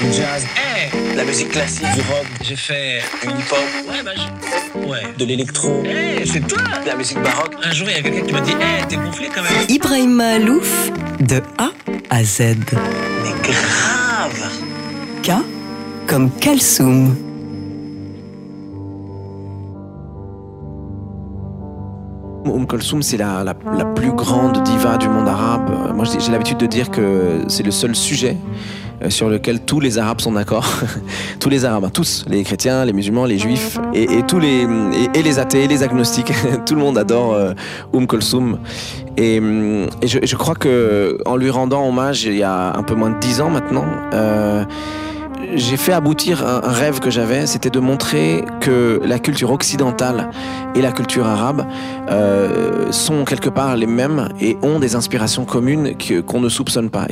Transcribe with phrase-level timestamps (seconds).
[0.00, 0.44] du jazz,
[1.16, 1.82] La musique classique.
[1.94, 3.58] du rock, j'ai fait Du hip-hop.
[3.88, 5.82] ouais bah je- ouais De l'électro.
[5.86, 7.54] Eh, c'est toi De la musique baroque.
[7.62, 10.12] Un jour il y a quelqu'un qui m'a dit Eh t'es gonflé quand même Ibrahim
[10.14, 10.90] Malouf,
[11.20, 11.70] de A
[12.10, 12.40] à Z.
[13.22, 14.50] Mais grave.
[15.22, 15.30] K
[16.06, 17.16] comme Kalsoum.
[22.48, 23.54] Oum Kulthum, c'est la, la,
[23.84, 25.94] plus grande diva du monde arabe.
[25.94, 28.36] Moi, j'ai l'habitude de dire que c'est le seul sujet
[29.02, 30.66] euh, sur lequel tous les Arabes sont d'accord.
[31.40, 34.66] tous les Arabes, hein, tous, les chrétiens, les musulmans, les juifs, et, tous les
[35.14, 36.32] et, les athées, les agnostiques.
[36.66, 37.52] tout le monde adore euh,
[37.92, 38.58] Oum Kulthum.
[39.16, 42.94] Et, et je, je crois que en lui rendant hommage, il y a un peu
[42.94, 43.84] moins de dix ans maintenant.
[44.12, 44.64] euh,
[45.56, 50.30] j'ai fait aboutir un, rêve que j'avais, c'était de montrer que la culture occidentale
[50.74, 51.66] et la culture arabe
[52.10, 55.94] euh, sont quelque part les mêmes et ont des inspirations communes
[56.26, 57.06] qu'on ne soupçonne pas.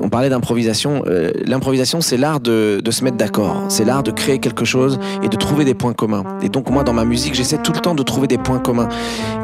[0.00, 1.02] On parlait d'improvisation.
[1.06, 3.64] euh, L'improvisation, c'est l'art de, se mettre d'accord.
[3.68, 6.24] C'est l'art de créer quelque chose et de trouver des points communs.
[6.42, 8.88] Et donc, moi, dans ma musique, j'essaie tout le temps de trouver des points communs.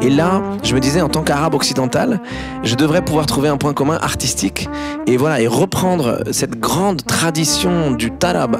[0.02, 2.20] Et là, je me disais, en tant qu'arabe occidental,
[2.62, 4.68] je devrais pouvoir trouver un point commun artistique
[5.06, 8.56] et voilà, et reprendre cette grande tradition du talab.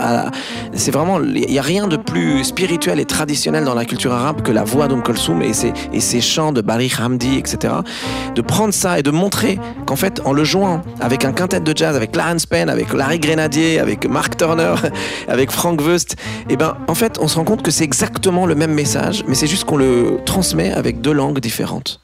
[0.73, 4.43] C'est vraiment, il n'y a rien de plus spirituel et traditionnel dans la culture arabe
[4.43, 7.75] que la voix d'Umm Kulthum et ses, et ses chants de Barik Hamdi, etc.
[8.35, 11.77] De prendre ça et de montrer qu'en fait, en le jouant avec un quintet de
[11.77, 14.75] jazz, avec Clarence Penn, avec Larry Grenadier, avec Mark Turner,
[15.29, 16.17] avec Frank Wust,
[16.49, 19.35] et ben, en fait, on se rend compte que c'est exactement le même message, mais
[19.35, 22.01] c'est juste qu'on le transmet avec deux langues différentes.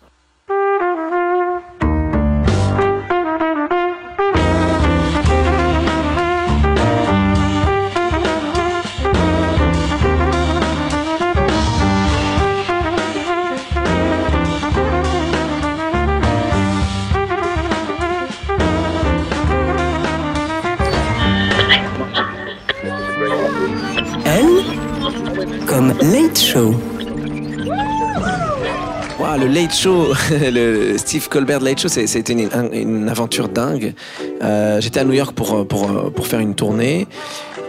[29.38, 33.94] Le Late Show, le Steve Colbert Late Show, c'était une, un- une aventure dingue.
[34.42, 37.06] Euh, J'étais à New York pour, faire une tournée.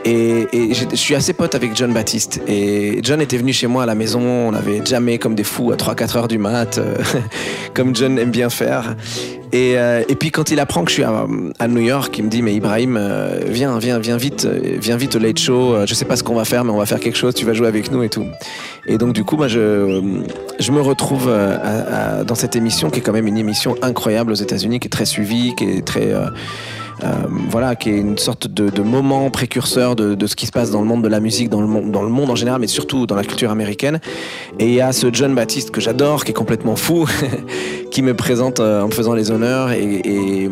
[0.03, 2.39] Et, je suis assez pote avec John Baptiste.
[2.47, 4.21] Et John était venu chez moi à la maison.
[4.21, 6.95] On avait jamais comme des fous à 3-4 heures du mat, euh,
[7.73, 8.95] comme John aime bien faire.
[9.55, 12.29] Et, euh, et puis quand il apprend que je suis à, New York, il me
[12.29, 15.85] dit mais Ibrahim, euh, viens, viens, viens vite, euh, viens vite au Late Show.
[15.85, 17.33] Je sais pas ce qu'on va faire, mais on va faire quelque chose.
[17.33, 18.25] Tu vas jouer avec nous et tout.
[18.85, 20.01] Et donc du coup, moi, je,
[20.59, 21.31] je me retrouve
[22.27, 25.05] dans cette émission qui est quand même une émission incroyable aux États-Unis, qui est très
[25.05, 26.13] suivie, qui est très
[27.49, 30.87] voilà, qui est une sorte de, moment précurseur de, ce qui se passe dans le
[30.87, 33.15] monde de la musique, dans le monde, dans le monde en général, mais surtout dans
[33.15, 33.99] la culture américaine.
[34.59, 37.07] Et il y a ce John Baptiste que j'adore, qui est complètement fou,
[37.91, 40.49] qui me présente en me faisant les honneurs, et,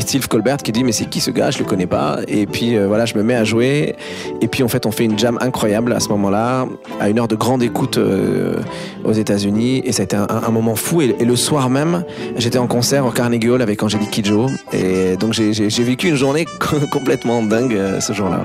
[0.00, 2.20] Steve Colbert qui dit mais c'est qui ce gars, je le connais pas.
[2.28, 3.96] Et puis euh, voilà, je me mets à jouer,
[4.40, 6.66] et puis en fait on fait une jam incroyable à ce moment-là,
[7.00, 8.56] à une heure de grande écoute euh,
[9.04, 11.02] aux États-Unis, et ça a été un, moment fou.
[11.02, 12.04] Et, et le soir même,
[12.36, 16.46] j'étais en concert au Carnegie Hall avec Angélique Kidjo, et donc j'ai vécu une journée
[16.92, 18.44] complètement dingue euh, ce jour-là.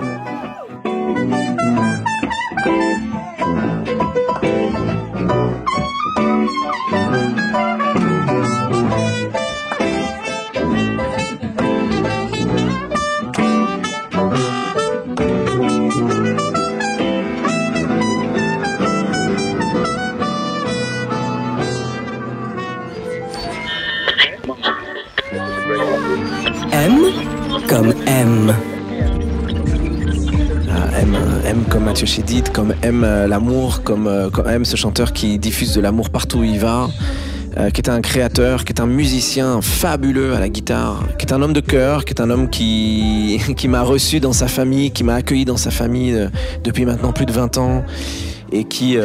[31.93, 35.79] Mathieu Chédid, comme aime euh, l'amour, comme, euh, comme aime ce chanteur qui diffuse de
[35.79, 36.89] l'amour partout où il va,
[37.57, 41.33] euh, qui est un créateur, qui est un musicien fabuleux à la guitare, qui est
[41.33, 44.89] un homme de cœur, qui est un homme qui, qui m'a reçu dans sa famille,
[44.89, 46.17] qui m'a accueilli dans sa famille
[46.63, 47.85] depuis maintenant plus de 20 ans
[48.51, 48.97] et qui,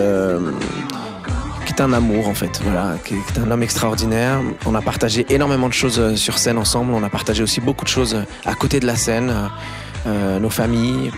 [1.66, 4.40] qui est un amour en fait, voilà, qui est, un homme extraordinaire.
[4.64, 7.90] On a partagé énormément de choses sur scène ensemble, on a partagé aussi beaucoup de
[7.90, 8.16] choses
[8.46, 9.30] à côté de la scène,
[10.06, 11.10] nos familles.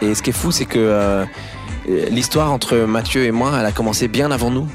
[0.00, 1.24] Et ce qui est fou, c'est que euh,
[2.10, 4.66] l'histoire entre Mathieu et moi, elle a commencé bien avant nous,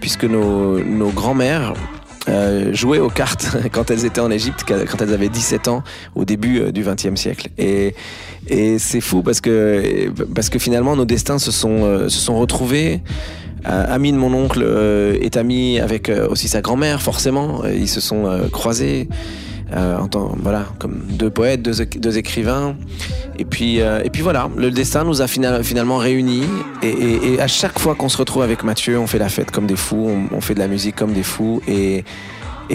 [0.00, 1.74] puisque nos, nos grands-mères
[2.28, 5.82] euh, jouaient aux cartes quand elles étaient en Égypte, quand elles avaient 17 ans,
[6.14, 7.48] au début euh, du XXe siècle.
[7.58, 7.94] Et,
[8.48, 13.02] et c'est fou parce que, parce que finalement, nos destins se sont, se sont retrouvés.
[13.64, 14.66] Ami de mon oncle
[15.20, 17.64] est ami avec aussi sa grand-mère, forcément.
[17.64, 19.08] Ils se sont croisés.
[19.74, 20.08] Euh, en
[20.40, 22.76] voilà, comme deux poètes, deux, éc- deux écrivains.
[23.38, 26.44] Et puis, euh, et puis voilà, le destin nous a final- finalement réunis.
[26.82, 29.76] Et, à chaque fois qu'on se retrouve avec Mathieu, on fait la fête comme des
[29.76, 31.62] fous, on, fait de la musique comme des fous.
[31.66, 32.04] Et,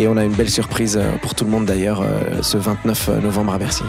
[0.08, 2.04] on a une belle surprise euh, pour tout le monde d'ailleurs
[2.42, 3.84] ce 29 novembre à Bercy.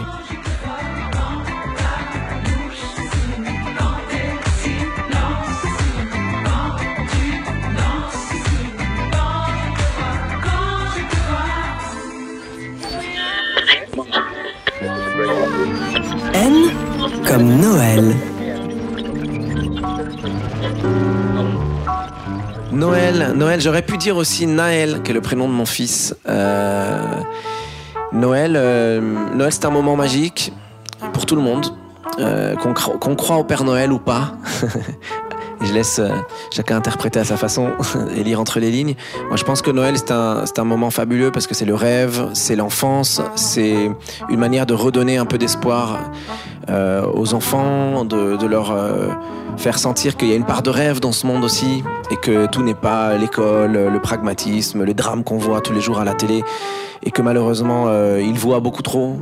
[17.29, 18.15] Comme Noël.
[22.71, 26.15] Noël, Noël, j'aurais pu dire aussi Naël, qui est le prénom de mon fils.
[26.27, 27.01] Euh,
[28.13, 29.01] Noël, euh,
[29.35, 30.53] Noël c'est un moment magique
[31.13, 31.67] pour tout le monde,
[32.19, 34.33] euh, qu'on cro- qu'on croit au Père Noël ou pas.
[35.61, 36.09] Je laisse euh,
[36.51, 37.69] chacun interpréter à sa façon
[38.15, 38.95] et lire entre les lignes.
[39.27, 42.29] Moi, je pense que Noël, c'est un, un moment fabuleux parce que c'est le rêve,
[42.33, 43.91] c'est l'enfance, c'est
[44.29, 45.99] une manière de redonner un peu d'espoir
[46.69, 49.09] euh, aux enfants, de, de leur euh,
[49.57, 52.45] faire sentir qu'il y a une part de rêve dans ce monde aussi et que
[52.45, 56.13] tout n'est pas l'école, le pragmatisme, les drames qu'on voit tous les jours à la
[56.13, 56.43] télé
[57.03, 59.17] et que malheureusement euh, ils voient beaucoup trop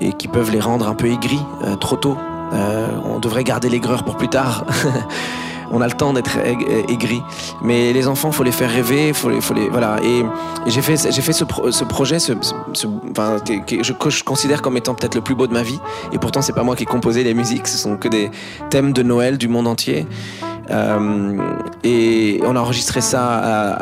[0.00, 2.16] et qui peuvent les rendre un peu aigris euh, trop tôt.
[3.04, 4.64] On devrait garder l'aigreur pour plus tard.
[5.74, 7.20] on a le temps d'être aig- aigri,
[7.62, 9.96] mais les enfants, faut les faire rêver, faut les, faut les, voilà.
[10.02, 10.24] Et,
[10.66, 12.32] j'ai fait, j'ai fait ce, pro- ce projet, ce,
[13.10, 15.62] enfin, que, que je, que je considère comme étant peut-être le plus beau de ma
[15.62, 15.80] vie.
[16.12, 18.30] Et pourtant, c'est pas moi qui ai composé les musiques, ce sont que des
[18.70, 20.06] thèmes de Noël du monde entier.
[20.70, 21.38] Euh,
[21.82, 23.22] et on a enregistré ça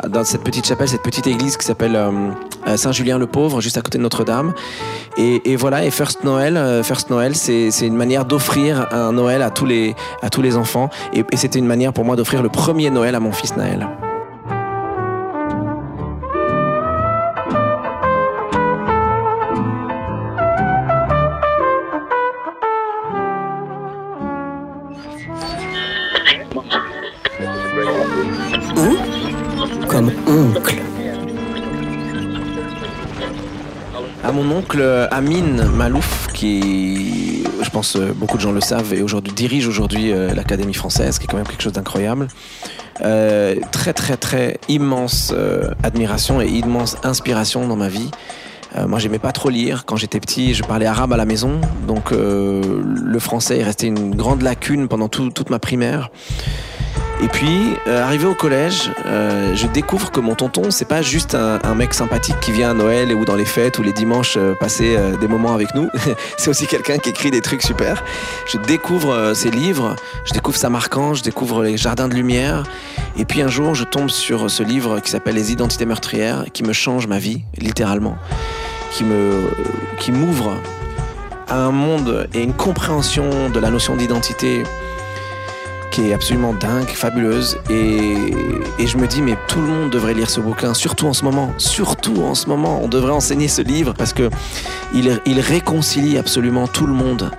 [0.01, 2.11] à- dans cette petite chapelle, cette petite église qui s'appelle euh,
[2.67, 4.53] euh, Saint-Julien-le-Pauvre, juste à côté de Notre-Dame.
[5.17, 9.41] Et, voilà, et First Noël, euh, First Noël, c'est c'est une manière d'offrir un Noël
[9.41, 10.89] à tous les, à tous les enfants.
[11.13, 13.87] Et, et c'était une manière pour moi d'offrir le premier Noël à mon fils Naël.
[34.53, 39.33] Oncle euh, Amin Malouf, qui, je pense, euh, beaucoup de gens le savent, et aujourd'hui
[39.33, 42.27] dirige aujourd'hui euh, l'Académie française, qui est quand même quelque chose d'incroyable.
[42.99, 45.33] Très très très immense
[45.81, 48.11] admiration et immense inspiration dans ma vie.
[48.77, 49.85] Euh, moi, j'aimais pas trop lire.
[49.85, 54.15] Quand j'étais petit, je parlais arabe à la maison, donc le français est resté une
[54.15, 56.09] grande lacune pendant tout- toute ma primaire.
[57.21, 61.35] Et puis, euh, arrivé au collège, euh, je découvre que mon tonton, c'est pas juste
[61.35, 64.35] un, un mec sympathique qui vient à Noël ou dans les fêtes ou les dimanches
[64.35, 65.89] euh, passer euh, des moments avec nous.
[66.37, 68.03] c'est aussi quelqu'un qui écrit des trucs super.
[68.51, 69.95] Je découvre euh, ses livres,
[70.25, 72.63] je découvre sa marquant, je découvre les jardins de lumière.
[73.15, 76.63] Et puis un jour, je tombe sur ce livre qui s'appelle Les identités meurtrières, qui
[76.63, 78.17] me change ma vie, littéralement,
[78.91, 79.49] qui me,
[79.99, 80.57] qui m'ouvre
[81.47, 84.63] à un monde et une compréhension de la notion d'identité
[85.93, 87.57] qui est absolument dingue, fabuleuse.
[87.69, 88.15] Et,
[88.79, 91.23] et je me dis, mais tout le monde devrait lire ce bouquin, surtout en ce
[91.23, 91.53] moment.
[91.57, 94.29] Surtout en ce moment, on devrait enseigner ce livre parce que
[94.93, 97.31] il, il réconcilie absolument tout le monde.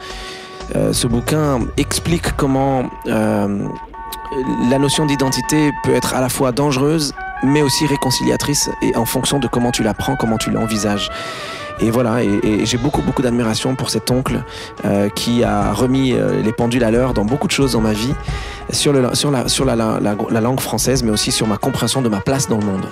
[0.77, 3.67] Euh, ce bouquin explique comment euh,
[4.71, 7.13] la notion d'identité peut être à la fois dangereuse,
[7.43, 11.11] mais aussi réconciliatrice, et en fonction de comment tu la prends, comment tu l'envisages.
[11.81, 14.45] Et voilà, et, j'ai beaucoup beaucoup d'admiration pour cet oncle
[14.85, 17.93] euh, qui a remis euh, les pendules à l'heure dans beaucoup de choses dans ma
[17.93, 18.15] vie,
[18.71, 22.09] sur, sur, la, sur la- la- la langue française, mais aussi sur ma compréhension de
[22.09, 22.87] ma place dans le monde.